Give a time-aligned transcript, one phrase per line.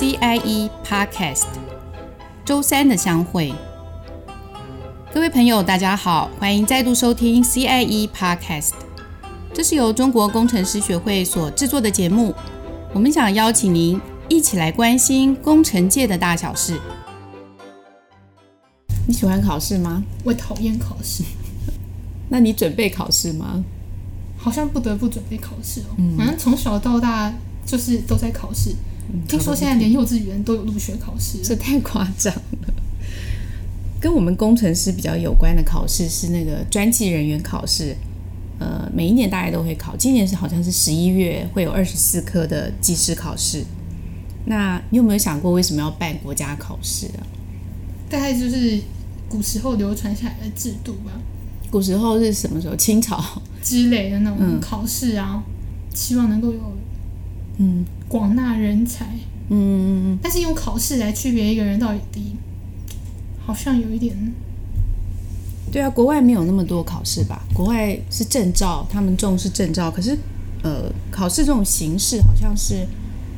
[0.00, 1.44] CIE Podcast，
[2.42, 3.52] 周三的相会。
[5.12, 8.70] 各位朋友，大家好，欢迎再度收听 CIE Podcast。
[9.52, 12.34] 这是由中国工程师学会所制作的节目，
[12.94, 16.80] 我们想邀请您一起来关心工程界的大小事。
[19.06, 20.02] 你喜欢考试吗？
[20.24, 21.22] 我讨厌考试。
[22.30, 23.62] 那你准备考试吗？
[24.38, 25.92] 好像不得不准备考试哦。
[25.98, 27.30] 嗯，反正从小到大
[27.66, 28.74] 就是都在考试。
[29.12, 32.74] 嗯，听说现在连幼稚园都有入学考试，这太夸张了。
[34.00, 37.96] 跟我们工程师比较有关的考试是那个专技人员考试。
[38.58, 43.64] 呃，每一年大概都会考，今年是好像是十一月会有二十四科的技师考试。
[44.44, 47.24] 那你有没有想过为什么要办国家考试啊？
[48.10, 48.78] 大概就是
[49.30, 51.12] 古时候流传下来的制度吧。
[51.70, 52.76] 古时候是什么时候？
[52.76, 53.22] 清朝
[53.62, 56.60] 之类的那种考试啊，嗯、希望能够有
[57.56, 59.06] 嗯广纳人才
[59.50, 62.34] 嗯，但是用考试来区别一个人到底，
[63.46, 64.14] 好像有一点。
[65.70, 67.40] 对啊，国外没有那么多考试吧？
[67.54, 69.88] 国外是证照，他们重视证照。
[69.88, 70.18] 可是
[70.64, 72.84] 呃，考试这种形式好像是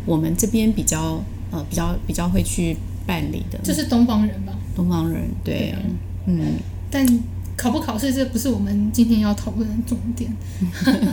[0.07, 2.75] 我们这边比较呃比较比较会去
[3.07, 3.59] 办理的。
[3.63, 4.55] 就是东方人吧？
[4.75, 5.79] 东方人对，对啊，
[6.25, 6.55] 嗯，
[6.91, 7.07] 但。
[7.55, 10.33] 考不考试，这不是我们今天要讨论的重点。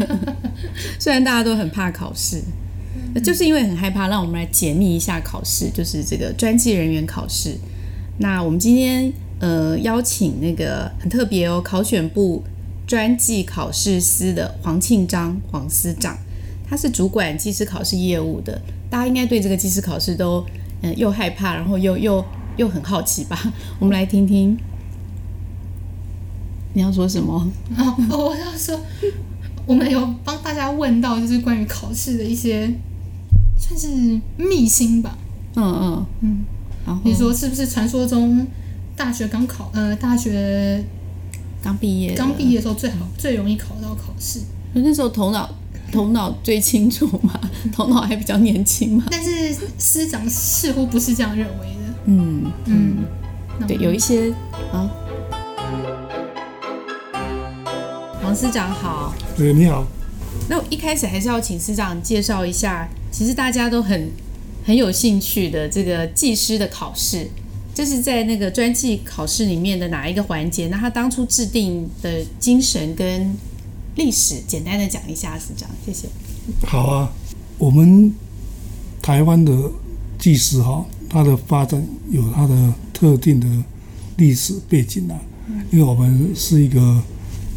[0.98, 2.42] 虽然大家都很怕考试，
[3.24, 4.08] 就是因为很害怕。
[4.08, 7.56] 让我们来解密一下考试，就是这个专技人员考试。
[8.18, 12.44] 那我们今天呃邀请那个很特别哦，考选部
[12.88, 16.18] 专技考试司的黄庆章黄司长，
[16.68, 18.62] 他是主管技师考试业务的。
[18.90, 20.44] 大家应该对这个技师考试都
[20.82, 22.26] 嗯、呃、又害怕，然后又又
[22.58, 23.38] 又很好奇吧？
[23.80, 24.58] 我们来听听。
[26.74, 27.52] 你要说什么？
[27.78, 28.80] 哦，我要说，
[29.70, 32.74] 我们有帮大家问到，就是关于考试的一些，
[33.56, 35.16] 算是秘辛吧。
[35.56, 36.46] 嗯嗯嗯。
[36.88, 38.48] 然后比如说，是不是传说中
[38.96, 40.84] 大学刚考，呃，大学
[41.62, 44.40] 刚毕业，刚毕业的时候最好最容易考到考试？
[44.74, 45.48] 那时候头脑
[45.92, 47.40] 头脑最清楚嘛，
[47.72, 49.06] 头脑还比较年轻嘛。
[49.12, 51.94] 但是师长似乎不是这样认为的。
[52.06, 52.98] 嗯嗯，
[53.68, 54.34] 对，有一些
[54.74, 54.90] 啊。
[58.30, 59.84] 黄司长好，对，你好。
[60.48, 64.12] 那我一开始还是要请司长介绍一下，其实大家都很
[64.64, 67.28] 很有兴趣的这个技师的考试，
[67.74, 70.68] 这是在那个专技考试里面的哪一个环节？
[70.68, 73.36] 那他当初制定的精神跟
[73.96, 76.08] 历史，简单的讲一下，司长，谢谢。
[76.68, 77.12] 好啊，
[77.58, 78.14] 我们
[79.02, 79.52] 台湾的
[80.20, 83.48] 技师哈，它的发展有它的特定的
[84.18, 85.20] 历史背景啊，
[85.72, 87.02] 因为我们是一个。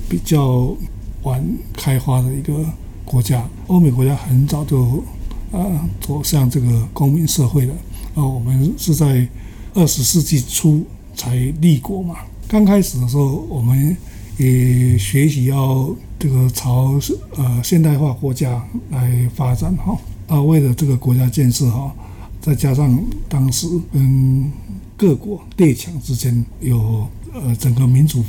[0.08, 0.74] 比较
[1.22, 1.42] 晚
[1.72, 2.64] 开发的一个
[3.04, 5.02] 国家，欧美国家很早就
[5.50, 7.74] 呃走向这个公民社会了，
[8.14, 9.26] 啊，我们是在
[9.74, 12.16] 二十世纪初才立国嘛。
[12.48, 13.96] 刚开始的时候，我们
[14.38, 17.00] 也学习要这个朝
[17.36, 19.96] 呃现代化国家来发展哈，
[20.26, 21.92] 啊，为了这个国家建设哈，
[22.40, 24.50] 再加上当时跟
[24.96, 28.22] 各国列强之间有呃整个民主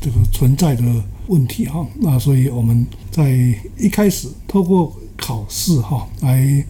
[0.00, 0.82] 这个存在的。
[1.28, 3.36] 问题哈，那所以我们在
[3.76, 6.64] 一开始透过考试哈来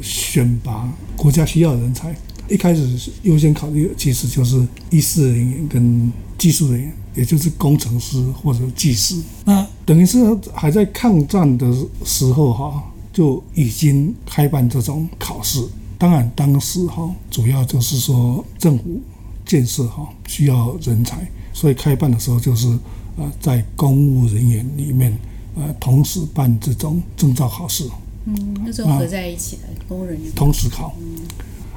[0.00, 2.14] 选拔国家需要的人才。
[2.48, 9.20] 一开始优先考虑其实就是医师人员跟技术人员，也就是工程师或者技师。
[9.44, 10.18] 那等于是
[10.52, 11.74] 还在抗战的
[12.04, 15.60] 时候哈，就已经开办这种考试。
[15.98, 19.00] 当然当时哈主要就是说政府
[19.44, 22.78] 建设哈需要人才，所以开办的时候就是。
[23.16, 25.16] 呃，在公务人员里面，
[25.54, 27.88] 呃，同时办这种证照考试。
[28.24, 30.92] 嗯，那时候合在一起的公务人员同时考。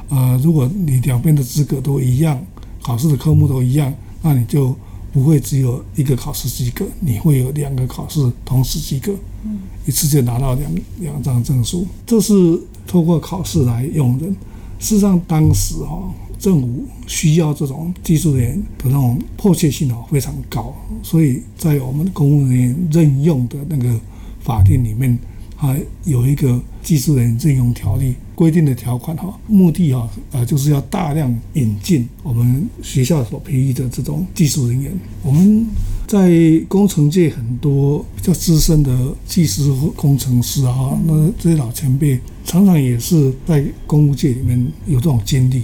[0.09, 2.43] 呃，如果你两边的资格都一样，
[2.81, 3.93] 考试的科目都一样，
[4.23, 4.75] 那你就
[5.13, 10.71] 不会只有一个考试及格，你会有两个考试同时及格，嗯，一次就拿到两
[11.01, 11.85] 两张证书。
[12.03, 14.35] 这是透过考试来用人。
[14.79, 16.01] 事实上，当时哈。
[16.39, 23.99] 政府需要这种技术人员的那种迫切性哦非常高，所以在我们公务人员任用的那个
[24.39, 25.17] 法定里面，
[25.55, 34.91] 还有一个技术人员任用条例规定的条款哈，目的哈呃就是要大量引进我们学校所培育的这种技术人员。
[35.23, 35.65] 我们
[36.05, 36.31] 在
[36.69, 38.95] 工程界很多比较资深的
[39.25, 45.63] 技师工程师啊，那这些老前辈常常也是在公务界里面有这种经历。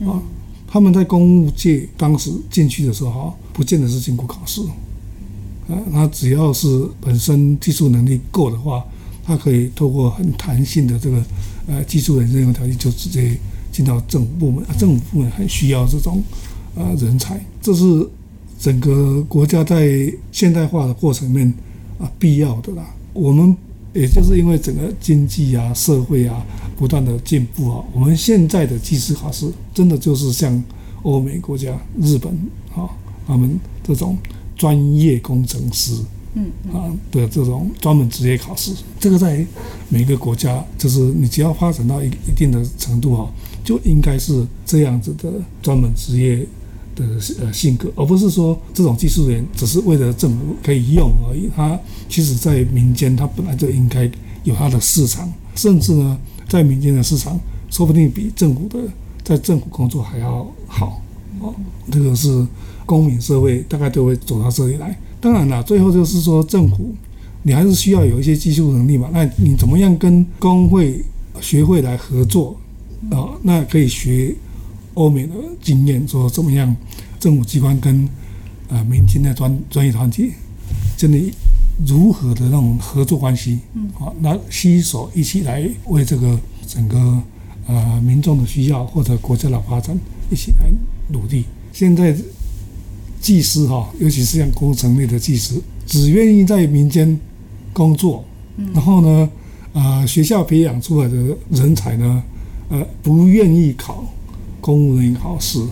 [0.00, 0.20] 啊，
[0.66, 4.60] 他们在公务界当时进去的时候，哈，不见得是经过考试。
[5.68, 8.84] 啊，他只要是本身技术能力够的话，
[9.24, 11.24] 他可以透过很弹性的这个
[11.66, 13.34] 呃技术人任用条件，就直接
[13.72, 16.22] 进到政府部门，啊，政府部门很需要这种
[16.74, 18.06] 呃人才，这是
[18.58, 21.50] 整个国家在现代化的过程里面
[21.98, 22.84] 啊必要的啦。
[23.14, 23.56] 我们
[23.94, 26.44] 也就是因为整个经济啊、社会啊
[26.76, 30.62] 不断的进步啊，我们现在的技师考试真的就是像
[31.02, 32.30] 欧美国家、日本
[32.74, 32.90] 啊
[33.26, 34.18] 他们这种
[34.56, 35.94] 专业工程师。
[36.36, 39.46] 嗯啊的这种专门职业考试，这个在
[39.88, 43.32] 每个国家，就是你只要发展到一一定的程度哈，
[43.62, 45.32] 就应该是这样子的
[45.62, 46.44] 专门职业
[46.94, 47.04] 的
[47.40, 51.48] 呃性格，而不是说这种技术员只是为了政府可以用而已。
[51.54, 54.10] 他其实在民间，他本来就应该
[54.44, 56.18] 有他的市场，甚至呢，
[56.48, 57.38] 在民间的市场，
[57.70, 58.78] 说不定比政府的
[59.22, 61.02] 在政府工作还要好
[61.40, 61.54] 哦。
[61.90, 62.46] 这个是
[62.86, 64.96] 公民社会大概都会走到这里来。
[65.20, 66.94] 当然了，最后就是说，政府
[67.42, 69.08] 你还是需要有一些技术能力嘛。
[69.12, 71.02] 那你怎么样跟工会、
[71.40, 72.54] 学会来合作
[73.10, 73.32] 啊？
[73.42, 74.34] 那可以学
[74.94, 76.74] 欧美的经验，说怎么样
[77.20, 78.08] 政府机关跟
[78.68, 80.32] 呃民间的专专业团体
[80.96, 81.32] 建立
[81.86, 83.58] 如何的那种合作关系？
[83.74, 87.22] 嗯啊，那携手一起来为这个整个
[87.66, 89.96] 呃民众的需要或者国家的发展
[90.30, 90.70] 一起来
[91.08, 91.44] 努力。
[91.72, 92.16] 现在。
[93.20, 97.18] 技师哈，尤其是像工程类的技师，只愿意在民间
[97.72, 98.22] 工作，
[98.74, 99.30] 然后呢，
[99.72, 102.22] 呃，学校培养出来的人才呢，
[102.68, 104.04] 呃，不愿意考
[104.64, 105.62] 公务员考试，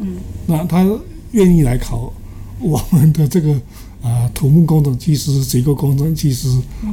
[0.00, 0.88] 嗯，那他
[1.32, 2.10] 愿意来考
[2.58, 3.60] 我们的这个
[4.00, 6.48] 呃土木工程技师、结构工程技师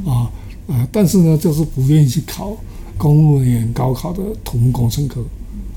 [0.05, 0.29] 啊，
[0.67, 2.57] 呃，但是呢，就是不愿意去考
[2.97, 5.23] 公务员高考的土木工程科。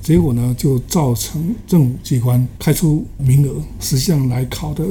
[0.03, 4.85] 结果呢，就造成政府机关开出名额，实际上来考的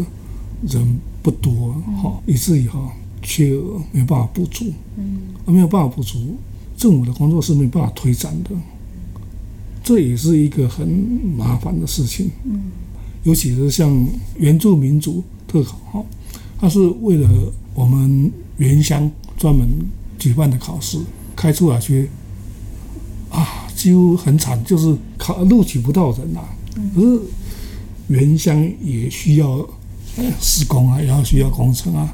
[0.69, 2.79] 人不多，哈、嗯，以至于哈
[3.21, 6.37] 缺额没有办法补足，嗯，没有办法补足，
[6.77, 8.51] 政府的工作是没有办法推展的，
[9.83, 10.87] 这也是一个很
[11.37, 12.71] 麻烦的事情，嗯，
[13.23, 14.07] 尤其是像
[14.37, 16.05] 原住民族特考，哈，
[16.59, 17.29] 它是为了
[17.73, 19.67] 我们原乡专门
[20.19, 20.97] 举办的考试，
[21.35, 22.09] 开出来去
[23.29, 23.67] 啊。
[23.73, 26.41] 几乎很惨，就是考录取不到人呐、
[26.93, 27.19] 可是
[28.09, 29.67] 原乡也需要
[30.39, 32.13] 施工啊，然后需要工程啊。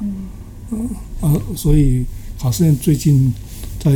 [0.70, 0.88] 嗯、
[1.20, 2.06] 啊，所以
[2.38, 3.30] 考试院最近
[3.78, 3.90] 在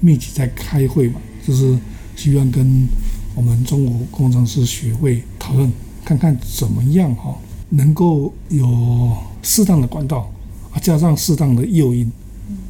[0.00, 1.78] 密集在开会嘛，就是
[2.18, 2.86] 希望跟
[3.34, 5.72] 我们中国工程师学会讨论，
[6.04, 7.34] 看看怎么样哈，
[7.70, 10.30] 能够有适当的管道
[10.72, 12.12] 啊，加上适当的诱因，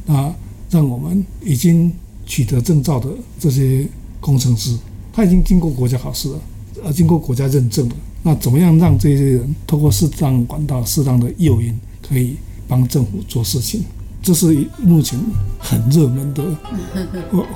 [0.07, 0.33] 啊，
[0.69, 1.91] 让我们已经
[2.25, 3.85] 取得证照的这些。
[4.21, 4.77] 工程师
[5.13, 6.39] 他已经经过国家考试了，
[6.83, 7.95] 呃，经过国家认证了。
[8.21, 11.73] 那怎么样让这些人通过适当管道、适当的诱因，
[12.05, 12.35] 可以
[12.67, 13.81] 帮政府做事情？
[14.21, 15.17] 这是目前
[15.57, 16.43] 很热门的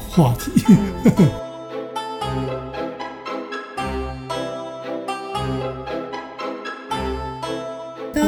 [0.09, 0.51] 话题。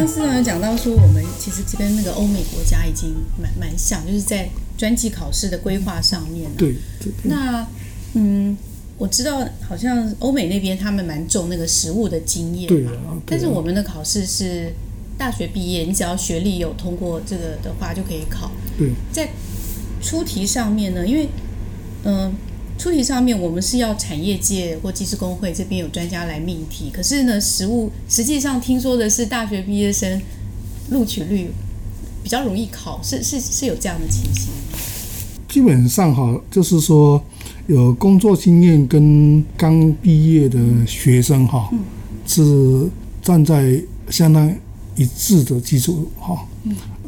[0.06, 4.48] 刚刚司长有讲到说，我们其实这边那个欧美国家已经蛮蛮像，就是在
[4.78, 6.48] 专技考试的规划上面。
[6.56, 7.12] 对对。
[7.24, 7.66] 那
[8.14, 8.56] 嗯，
[9.00, 12.78] 我知道，好像欧美那边他们蛮重那个实务的经验嘛。
[12.78, 12.92] 对啊。
[12.92, 13.22] 对啊。
[13.26, 14.72] 但是我们的考试是
[15.18, 18.52] 大学毕业，你只要学历有通过这个的话就可以考。
[18.78, 18.92] 对。
[19.12, 19.28] 在
[20.04, 21.28] 出题上面呢，因为
[22.04, 22.32] 嗯、呃，
[22.78, 30.22] 出题上面我们是要产业界或技师工会这边有专家来命题，可是呢，实物实际上听说的是大学毕业生
[30.90, 31.52] 录取率
[32.24, 34.52] 比较容易考，是是是有这样的情形。
[35.48, 37.24] 基本上哈，就是说。
[37.68, 41.68] 有工作经验跟刚毕业的学生哈，
[42.28, 42.88] 是
[43.24, 44.56] 站在相当
[44.96, 46.46] 一致的基础哈，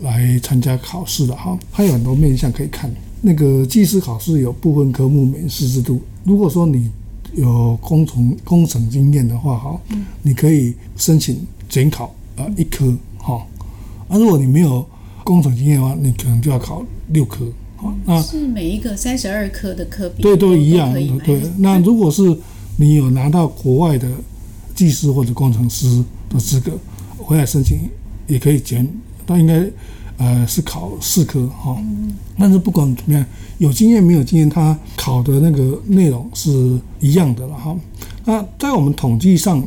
[0.01, 1.55] 来参加考试的哈。
[1.71, 2.91] 还有很多面向可以看。
[3.21, 6.01] 那个技师考试有部分科目免试制度。
[6.23, 6.89] 如果说你
[7.35, 9.81] 有工程工程经验的话哈，
[10.21, 13.45] 你可以申请减考啊一科哈。
[14.07, 14.85] 啊，如果你没有
[15.23, 17.45] 工程经验的话，你可能就要考六科。
[18.05, 21.41] 那是每一个三十二科的科别对都一样的对。
[21.59, 22.35] 那 如果是
[22.75, 24.09] 你有拿到国外的
[24.73, 26.71] 技师或者工程师的资格，
[27.17, 27.79] 回来申请
[28.25, 28.87] 也可以减，
[29.25, 29.63] 但应该
[30.17, 31.77] 呃是考四科哈。
[32.37, 33.25] 但是不管怎么样，
[33.57, 37.75] 有经验没有经验，他考的那个内容是一样的了哈。
[38.25, 39.63] 那在我们统计上，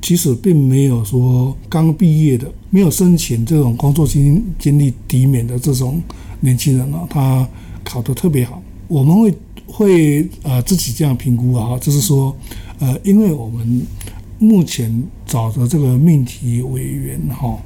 [0.00, 6.02] 其实并没有说刚毕业的没有申请这种工作经经历抵免的这种。
[6.40, 7.48] 年轻人呢，他
[7.82, 9.34] 考得特别好，我们会
[9.66, 12.36] 会呃自己这样评估啊，就是说，
[12.80, 13.86] 呃，因为我们
[14.38, 17.56] 目前找的这个命题委员哈，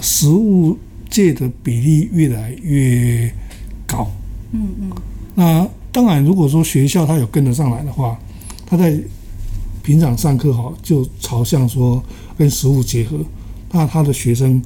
[0.00, 0.78] 实务
[1.10, 3.32] 界的比例越来越
[3.86, 4.10] 高，
[4.52, 4.90] 嗯嗯，
[5.34, 8.16] 那当然，如果说学校他有跟得上来的话，
[8.64, 8.96] 他在
[9.82, 12.02] 平常上课哈，就朝向说
[12.38, 13.18] 跟实物结合，
[13.72, 14.62] 那他的学生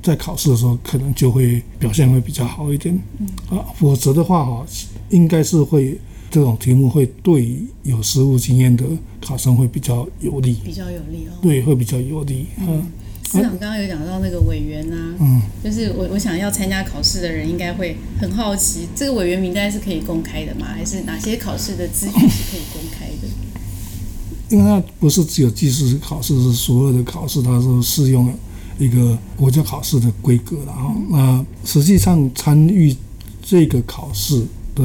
[0.00, 2.96] 在考试的时候可能就会表现会比较好一点。
[3.18, 4.64] 嗯啊，否则的话哈，
[5.10, 5.98] 应该是会
[6.30, 8.84] 这种题目会对有实务经验的
[9.20, 11.34] 考生会比较有利，比较有利哦。
[11.42, 12.46] 对，会比较有利。
[12.58, 12.86] 嗯。
[13.30, 20.68] 司长刚刚有讲到那个委员啊，嗯，就是我我想要参加考试的人应该会很好奇，这个委员名单是可以公开的吗？
[20.74, 23.28] 还是哪些考试的资讯是可以公开的？
[24.48, 28.32] 因为它不是只有技师考试，是所有的考试，它是适用
[28.78, 30.94] 一个国家考试的规格的啊。
[31.10, 32.96] 那实际上参与
[33.42, 34.42] 这个考试
[34.74, 34.82] 的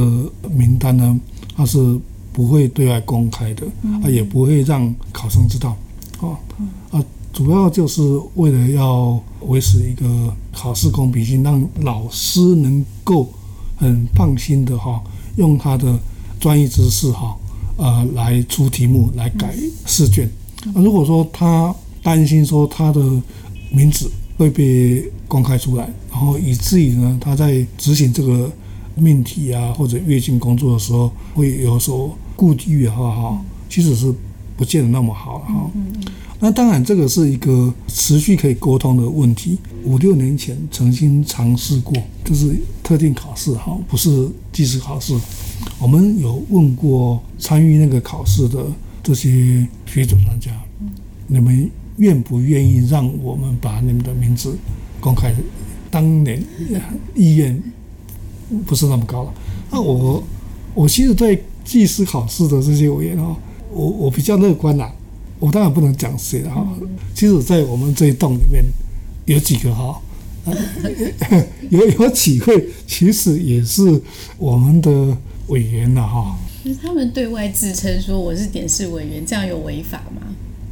[0.51, 1.17] 名单呢，
[1.55, 1.97] 它是
[2.33, 3.65] 不会对外公开的，
[4.03, 5.77] 啊，也不会让考生知道，
[6.19, 6.37] 哦，
[6.91, 7.01] 啊。
[7.33, 8.01] 主要就是
[8.35, 13.27] 为了要维持一个考试公平性，让老师能够
[13.75, 15.01] 很放心的哈，
[15.35, 15.99] 用他的
[16.39, 17.35] 专业知识哈，
[17.77, 19.55] 呃，来出题目来改
[19.87, 20.29] 试卷。
[20.75, 21.73] 如果说他
[22.03, 23.01] 担心说他的
[23.71, 28.49] 名字会被公开出来，然后以至于呢，他在执行这个
[28.93, 34.13] 命题啊或者阅卷工作的时候会有所顾虑的话哈，其实是
[34.55, 35.71] 不见得那么好哈。
[36.43, 39.57] 那当然，这个是一个持续可以沟通的问题。
[39.85, 41.95] 五六年前曾经尝试过，
[42.25, 45.17] 就是特定考试哈，不是技师考试。
[45.79, 48.65] 我们有问过参与那个考试的
[49.01, 50.51] 这些学者专家，
[51.27, 54.53] 你们愿不愿意让我们把你们的名字
[54.99, 55.33] 公开？
[55.89, 56.43] 当年
[57.15, 57.57] 意愿
[58.65, 59.33] 不是那么高了。
[59.71, 60.21] 那我
[60.73, 63.33] 我其实对技师考试的这些委员哈，
[63.71, 64.91] 我我比较乐观呐。
[65.43, 66.65] 我当然不能讲谁了哈，
[67.13, 68.63] 其实，在我们这一栋里面，
[69.25, 70.01] 有几个哈，
[71.69, 74.01] 有有几位其实也是
[74.37, 76.37] 我们的委员了哈。
[76.81, 80.21] 他们对外自称说我是点试委员，这样有违法吗？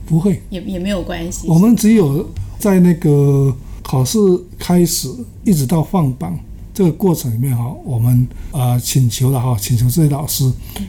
[0.05, 1.49] 不会，也也没有关系。
[1.49, 2.25] 我们只有
[2.57, 4.17] 在那个考试
[4.57, 5.09] 开始
[5.43, 6.39] 一直到放榜
[6.73, 10.45] 这个过程里面哈，我们呃请求了哈，请求这些老师，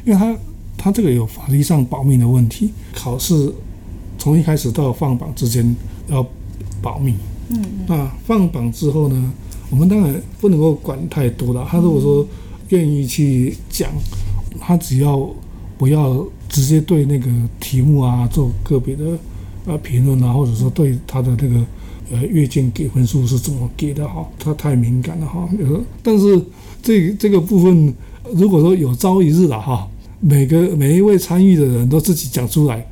[0.07, 0.33] 因为他
[0.79, 3.53] 他这个有法律上保密的问题，考试。
[4.23, 5.75] 从一开始到放榜之间
[6.07, 6.25] 要
[6.81, 7.13] 保密。
[7.49, 9.33] 嗯，那放榜之后呢，
[9.69, 11.67] 我们当然不能够管太多了。
[11.69, 12.25] 他如果说
[12.69, 13.91] 愿意去讲，
[14.61, 15.29] 他只要
[15.77, 19.19] 不要直接对那个题目啊做个别的
[19.67, 21.57] 呃评论啊，或者说对他的那个
[22.13, 25.49] 呃阅卷给分数是怎么给的哈，他太敏感了哈。
[26.01, 26.41] 但是
[26.81, 27.93] 这这个部分，
[28.35, 29.89] 如果说有朝一日了哈，
[30.21, 32.87] 每个每一位参与的人都自己讲出来。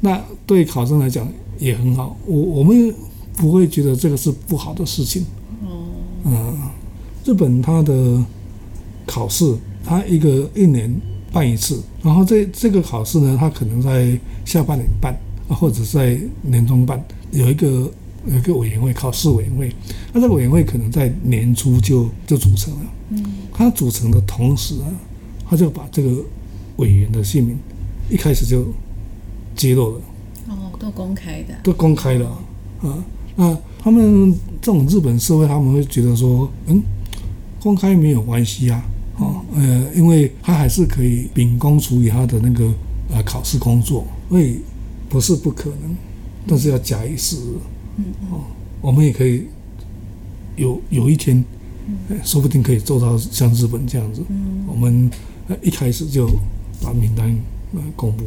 [0.00, 1.26] 那对考生来讲
[1.58, 2.94] 也很好，我我们
[3.36, 5.24] 不会觉得这个是不好的事情。
[6.24, 6.58] 嗯，
[7.24, 8.22] 日本它的
[9.06, 10.94] 考试，它一个一年
[11.32, 15.16] 办一次，然后这这个考试呢，它可能在下半年办，
[15.48, 17.90] 或者在年中办，有一个
[18.26, 19.72] 有一个委员会，考试委员会。
[20.12, 22.80] 那这个委员会可能在年初就就组成了。
[23.10, 24.86] 嗯，它组成的同时啊，
[25.48, 26.10] 他就把这个
[26.76, 27.56] 委员的姓名
[28.10, 28.66] 一开始就。
[29.56, 30.00] 揭露的
[30.48, 32.28] 哦，都公开的，都公开了
[32.82, 33.04] 啊。
[33.34, 34.32] 那他们
[34.62, 36.82] 这种日本社会，他们会觉得说，嗯，
[37.60, 38.82] 公开没有关系啊，
[39.18, 42.64] 哦，呃，因为他还是可以秉公处理他的那个
[43.10, 44.60] 呃考试工作，所以
[45.08, 45.96] 不是不可能，
[46.46, 47.54] 但是要假以时日。
[47.98, 48.40] 嗯哦，
[48.80, 49.46] 我们也可以
[50.56, 51.44] 有有一天，
[52.24, 54.22] 说不定可以做到像日本这样子。
[54.28, 55.10] 嗯，我们
[55.62, 56.28] 一开始就
[56.82, 57.34] 把名单
[57.74, 58.24] 呃公布。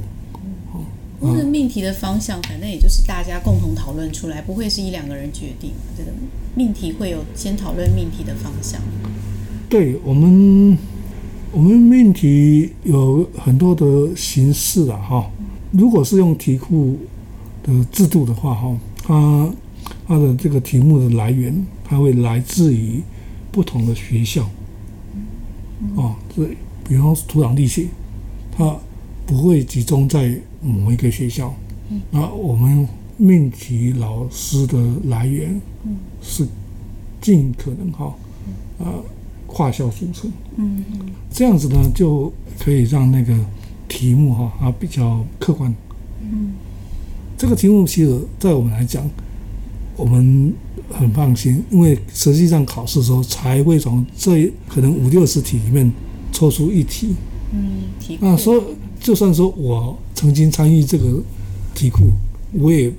[1.22, 5.72] 那个命题的方向，反正也就是大家共同讨论出来，不会是一两个人决定。
[5.98, 6.12] 这个
[6.56, 8.82] 命题会有先讨论命题的方向。
[9.70, 10.78] 对我们，
[11.52, 15.32] 我们命题有很多的形式啊，哈。
[15.72, 16.98] 如果是用题库
[17.62, 19.54] 的制度的话，哈，它
[20.08, 23.02] 它的这个题目的来源，它会来自于
[23.52, 24.50] 不同的学校。
[25.96, 26.58] 哦，对，
[26.88, 27.86] 比方说土壤地学，
[28.58, 28.76] 它
[29.30, 30.36] 不会集中在。
[30.62, 31.56] 某一个学校，
[32.12, 35.58] 那我们命题老师的来源
[36.22, 36.46] 是
[37.22, 38.14] 尽可能哈，
[38.78, 38.92] 啊，
[39.48, 40.84] 跨校组成，嗯，
[41.32, 43.34] 这样子呢就可以让那个
[43.88, 45.74] 题目哈啊比较客观，
[46.30, 46.52] 嗯，
[47.38, 49.10] 这个题目其实在我们来讲，
[49.96, 50.54] 我们
[50.90, 55.90] 很放心，因为实际上考试的时候才会从这可能五六十题里面
[56.34, 57.16] 抽出一题，
[57.54, 58.62] 嗯，题啊，所以。
[59.00, 61.22] 就算说我曾经参与这个
[61.74, 62.12] 题库，
[62.54, 62.92] 我也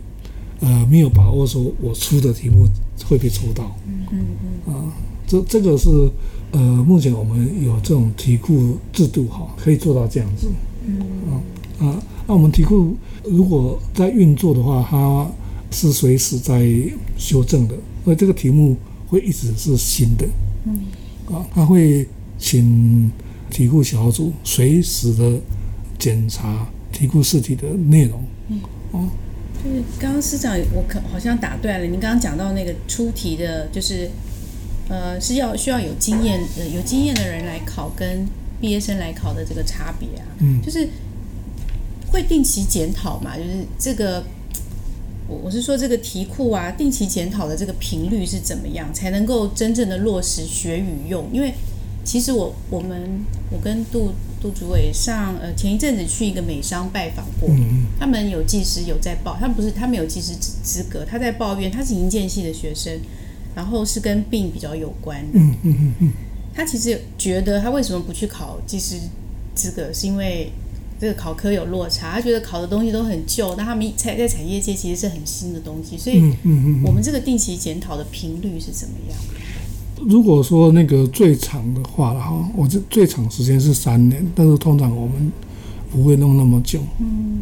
[0.61, 2.67] 呃没有把握说我出的题目
[3.07, 3.77] 会被抽到。
[3.87, 4.27] 嗯嗯
[4.67, 4.75] 嗯。
[4.75, 4.93] 啊，
[5.27, 5.89] 这这个是
[6.53, 10.49] 呃目前我们有这种题库制度哈，可以做到这样子。
[10.87, 10.99] 嗯。
[11.31, 15.31] 啊啊那我们题库如果在运作的话，它
[15.71, 16.69] 是随时在
[17.17, 18.77] 修正的，而这个题目
[19.09, 20.27] 会一直是新的。
[20.65, 20.81] 嗯，
[21.35, 22.07] 啊，他会
[22.39, 23.11] 请
[23.51, 25.41] 题库小组随时的
[26.01, 28.21] 检查题库试题的内容。
[28.49, 29.09] 嗯，哦，
[29.63, 31.87] 就是刚刚师长，我可好像打断了。
[31.87, 34.11] 您刚刚讲到那个出题的，就是
[34.89, 38.27] 呃，是要需要有经验呃有经验的人来考，跟
[38.61, 40.27] 毕业生来考的这个差别啊。
[40.41, 40.89] 嗯，就是
[42.11, 44.25] 会定期检讨嘛，就是这个。
[45.29, 51.31] 我我是说这个题库啊，定期检讨的这个频率是怎么样，才能够真正的落实学与用？
[51.33, 51.55] 因为
[52.11, 54.11] 其实我我们我跟杜
[54.43, 62.99] 杜主委上呃前一阵子去一个美商拜访过，嗯、他们有技师有在报，他们不是他们有技师资格，他在抱怨他是营建系的学生，
[63.55, 66.13] 然后是跟病比较有关的，嗯嗯嗯，
[66.53, 68.97] 他其实觉得他为什么不去考技师
[69.55, 70.51] 资格，是因为。
[71.01, 76.21] 这个考科有落差，他觉得考的东西都很旧，但他们在在产业界其实是很新的东西，所以，
[76.85, 79.19] 我们这个定期检讨的频率是怎么样？
[80.07, 85.33] 如果说那个最长的话哈，我这最长时间是三年，但是通常我们
[85.91, 87.39] 不会弄那么久，嗯，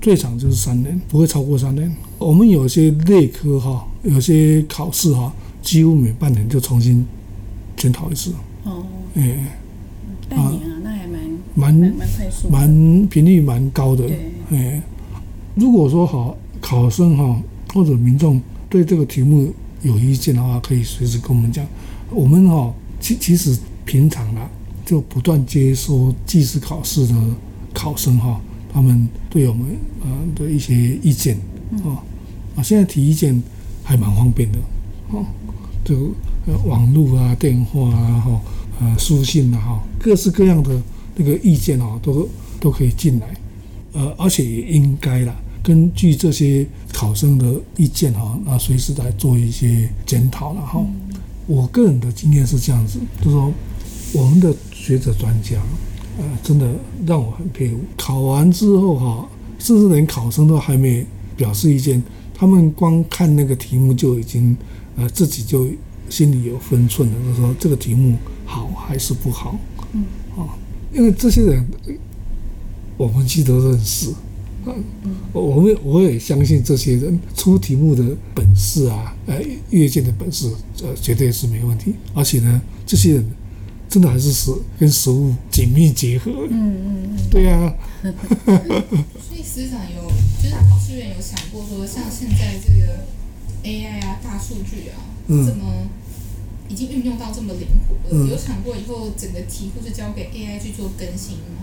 [0.00, 1.92] 最长就是三年，不会超过三年。
[2.18, 5.32] 我们有些内科哈，有些考试哈，
[5.62, 7.04] 几乎每半年就重新
[7.76, 8.32] 检讨一次。
[8.64, 8.84] 哦，
[9.14, 9.46] 哎，
[10.28, 10.72] 半年啊。
[11.58, 14.04] 蛮蛮快速，蛮频率蛮高的。
[14.50, 14.82] 哎，
[15.54, 21.64] 如果说好考生哈或者民众对这个题目有意见的话，可以随时跟我们讲。
[22.10, 24.48] 我们哈其其实平常啊
[24.84, 27.14] 就不断接收技师考试的
[27.74, 28.40] 考生哈，
[28.72, 29.66] 他们对我们
[30.02, 31.36] 呃的一些意见
[31.84, 32.02] 啊
[32.56, 33.42] 啊，现在提意见
[33.82, 34.58] 还蛮方便的
[35.10, 35.24] 哦，
[35.84, 36.14] 就
[36.64, 38.40] 网络啊、电话啊、哈
[38.80, 40.80] 呃书信啊哈，各式各样的。
[41.18, 42.28] 那个意见哦，都
[42.60, 43.26] 都可以进来，
[43.94, 50.84] 呃，而且也应该啦，根据这些考生的意见哈，那，随时来做一些检讨了哈。
[51.46, 53.52] 我个人的经验是这样子，就是说
[54.12, 55.56] 我们的学者专家，
[56.18, 56.68] 呃，真的
[57.06, 57.78] 让我很佩服。
[57.96, 59.28] 考完之后哈，
[59.58, 61.06] 甚至连考生都还没
[61.36, 62.02] 表示意见，
[62.34, 64.56] 他们光看那个题目就已经，
[64.96, 65.68] 呃，自己就
[66.08, 69.56] 心里有分寸了，就是说这个题目好还是不好，
[69.92, 70.04] 嗯，
[70.36, 70.56] 啊。
[70.92, 71.66] 因为这些人，
[72.96, 74.10] 我们其实都认识，
[74.66, 74.74] 啊，
[75.32, 80.50] 我们我也相信这些人出题目的本事啊，呃，阅卷的本事，
[80.82, 81.94] 呃，绝对是没问题。
[82.14, 83.30] 而且呢，这些人
[83.88, 86.30] 真的还是实跟实物紧密结合。
[86.50, 87.74] 嗯嗯嗯，对呀。
[88.02, 90.10] 所以师长有，
[90.42, 93.04] 就是考试院有想过说，像现在这个
[93.64, 94.98] AI 啊、大数据啊，
[95.28, 95.88] 这么？
[96.68, 101.62] 已经运用到这么灵活了，有想过以后整个题库是交给 AI 去做更新吗？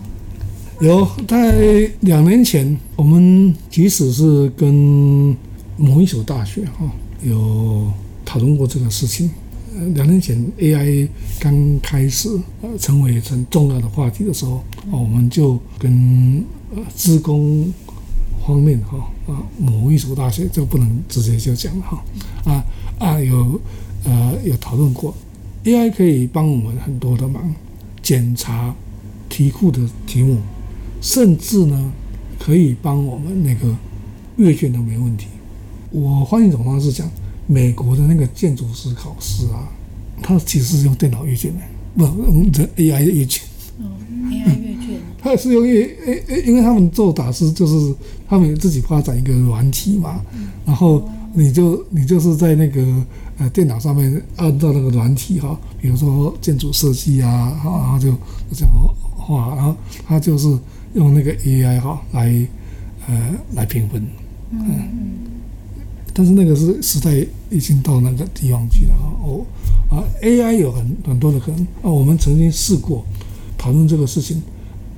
[0.83, 5.33] 有，在两年前，我们即使是跟
[5.77, 6.91] 某一所大学哈
[7.23, 7.89] 有
[8.25, 9.31] 讨论过这个事情。
[9.73, 11.07] 呃，两年前 AI
[11.39, 12.29] 刚开始
[12.61, 16.43] 呃成为很重要的话题的时候，我们就跟
[16.75, 17.71] 呃资工
[18.45, 22.03] 方面哈啊某一所大学就不能直接就讲了哈
[22.43, 22.65] 啊
[22.99, 23.57] 啊有。
[24.05, 25.15] 呃，有讨论过
[25.63, 27.55] ，AI 可以帮我们很多的忙，
[28.01, 28.75] 检查
[29.29, 30.39] 题库的题目，
[31.03, 31.91] 甚至呢，
[32.39, 33.75] 可以帮我们那个
[34.37, 35.27] 阅卷都没问题。
[35.91, 37.05] 我换一种方式讲，
[37.45, 39.67] 美国的那个建筑师考试啊，
[40.21, 41.59] 他其实是用电脑阅卷的，
[41.97, 43.43] 不，用这 AI 阅卷。
[43.79, 43.91] 哦
[44.29, 44.99] ，AI 阅卷。
[45.21, 47.93] 他是用 A A，因为他们做打师就是
[48.29, 50.21] 他们自己发展一个软体嘛，
[50.65, 52.81] 然后你就你就是在那个。
[53.39, 58.11] 呃，电脑上面按照那个软体哈，比如说建筑设计啊，然后就
[58.53, 58.69] 这样
[59.17, 59.75] 画，然后
[60.07, 60.55] 他就是
[60.93, 62.47] 用那个 AI 哈来
[63.07, 64.05] 呃来评分，
[64.51, 64.87] 嗯，
[66.13, 67.11] 但是那个是时代
[67.49, 69.45] 已经到那个地方去了哦
[69.89, 73.05] 啊，AI 有很很多的可能啊，我们曾经试过
[73.57, 74.41] 讨论这个事情，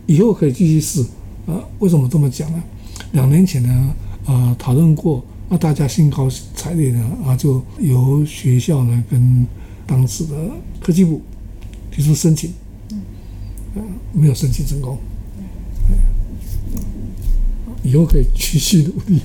[0.05, 1.01] 以后可以继续试
[1.47, 2.63] 啊，为什么这么讲呢？
[3.11, 5.23] 两年前呢，呃，讨论过。
[5.47, 9.45] 那大家兴高采烈的啊，就由学校呢跟
[9.85, 10.49] 当时的
[10.81, 11.21] 科技部
[11.91, 12.51] 提出申请，
[13.75, 15.14] 嗯，没有申请成功，嗯，
[17.85, 19.21] 以后可以继续努力。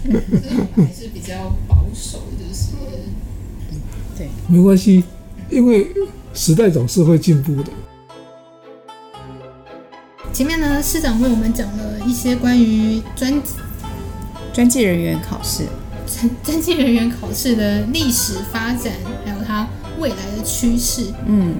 [0.76, 2.72] 还是比较保守，就是
[4.18, 5.02] 对，没关系，
[5.48, 5.88] 因为
[6.34, 7.72] 时代总是会进步的。
[10.32, 13.42] 前面呢，师长为我们讲了一些关于专
[14.52, 15.64] 专技人员考试。
[16.42, 18.92] 专技人员考试的历史发展，
[19.24, 19.66] 还有它
[19.98, 21.06] 未来的趋势。
[21.26, 21.54] 嗯，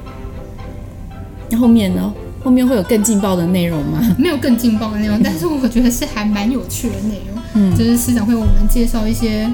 [1.49, 2.13] 那后面呢？
[2.43, 4.01] 后面会有更劲爆的内容吗？
[4.19, 7.43] 没有更劲爆的内容，但是我觉得是还蛮有趣的内容。
[7.55, 9.47] 嗯，就是师长会为我们介绍一些，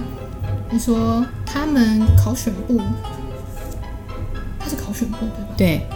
[0.71, 2.81] 比如说他们考选部，
[4.59, 5.55] 他是考选部对吧？
[5.57, 5.87] 对。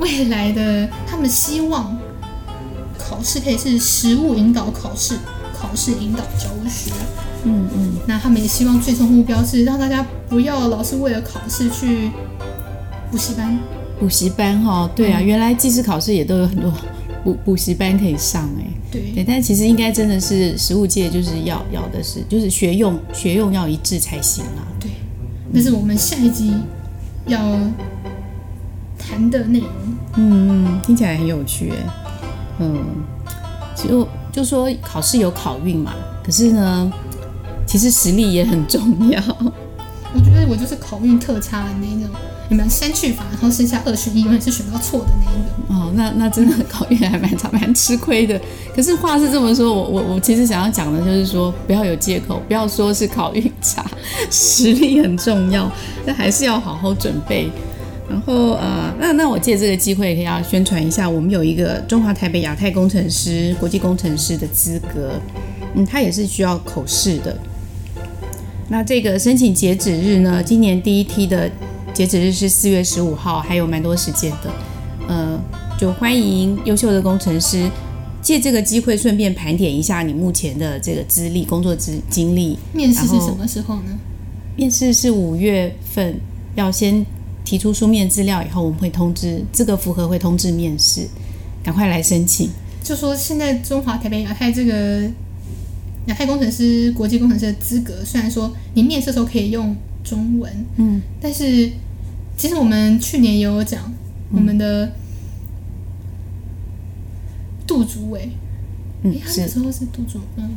[0.00, 1.96] 未来的他们希望
[2.98, 5.16] 考试可以是实物引导考试，
[5.56, 6.90] 考试引导教学。
[7.44, 7.92] 嗯嗯。
[8.04, 12.10] 那他们也希望最终目标是让大家不要老是为了考试去
[13.10, 13.56] 补习班。
[13.98, 16.72] 补习班哈，对啊，嗯、原来技师考试也都有很多
[17.22, 24.66] 补补习班可以上哎，对对，但其实应该真的是实务界就是要要的是，就是学用学用要一致才行啊。
[24.78, 24.90] 对，
[25.50, 26.52] 那是我们下一集
[27.26, 27.38] 要
[28.98, 29.68] 谈的内容。
[30.16, 31.76] 嗯嗯，听起来很有趣哎。
[32.60, 32.84] 嗯，
[33.74, 36.92] 就就说考试有考运嘛，可是呢，
[37.66, 39.20] 其实实力也很重要。
[40.48, 42.10] 我就是考运特差的那一种。
[42.50, 45.74] 你们三去法，然后剩下二选一，永远是选到错的那一个。
[45.74, 48.38] 哦，那那真的考验还蛮长，蛮吃亏的。
[48.76, 53.84] 可是话是这么说，我我我其实想要讲的就是说，不要有借口，不要说是考运差，
[54.30, 55.72] 实力很重要，
[56.04, 57.50] 但还是要好好准备。
[58.06, 65.18] 然后呃，那那我借这个机会，可以要宣传一下，我们有一个中华台北亚太工程师国际工程师的资格，
[65.74, 67.34] 嗯，它也是需要口试的。
[68.68, 71.50] 那这个申请截止日呢，今年第一梯的。
[71.92, 74.52] 截止日是四月十五号，还有蛮多时间的，
[75.06, 75.40] 呃，
[75.78, 77.70] 就欢迎优秀的工程师
[78.20, 82.58] 借这个机会顺便盘点一下你目前的这个资历、工作资经历。
[82.72, 83.96] 面试是什么时候呢？
[84.56, 86.18] 面试是五月份，
[86.56, 87.06] 要先
[87.44, 91.06] 提出书面资料，以后我们会通知资格符合会通知面试，
[91.62, 92.50] 赶快来申请。
[92.82, 95.08] 就说现在中华台北亚太这个
[96.06, 101.70] 亚太工程师、国际工程师的资格，虽然说你面试的时候可以用中文，嗯，但是。
[102.36, 103.92] 其实我们去年也有讲，
[104.32, 104.90] 我们的
[107.64, 108.28] 杜主委，
[109.04, 110.50] 嗯，他那时候是杜主，嗯，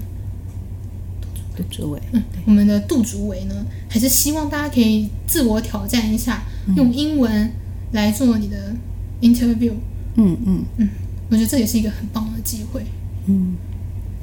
[1.55, 6.41] 杜主委，嗯，我们的杜主委呢，还是希望大家可以自我挑战一下，
[6.75, 7.51] 用英文
[7.91, 8.75] 来做你的
[9.21, 9.73] interview，
[10.15, 10.65] 嗯嗯。
[10.77, 10.89] 嗯，
[11.29, 12.83] 我觉得这也是一个很棒的机会，
[13.27, 13.55] 嗯，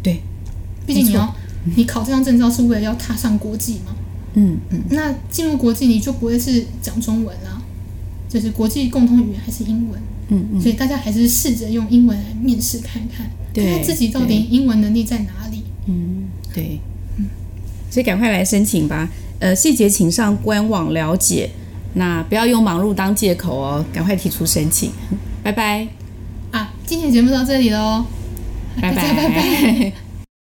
[0.02, 0.20] 对，
[0.86, 1.34] 毕竟你要
[1.76, 3.94] 你考这张证照是为了要踏上国际嘛。
[4.36, 7.62] 嗯嗯，那进入国际你就不会是讲中文啦，
[8.28, 15.62] 就是国际共同语言还是英文，嗯嗯，所以大家还是试着用英文来面试看看，对，看看自己到底英文能力在哪里。
[15.86, 16.80] 嗯，对，
[17.16, 17.26] 嗯，
[17.88, 21.50] 所以赶快来申请吧，呃，细节请上官网了解，
[21.92, 24.90] 那不要用忙碌当借口哦，赶快提出申请，
[25.44, 25.86] 拜拜。
[26.50, 28.04] 啊，今天节目到这里喽，
[28.82, 29.14] 拜拜。
[29.14, 29.92] 拜拜。